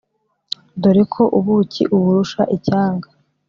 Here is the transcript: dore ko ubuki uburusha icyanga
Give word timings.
dore 0.81 1.03
ko 1.13 1.23
ubuki 1.37 1.81
uburusha 1.95 2.41
icyanga 2.55 3.07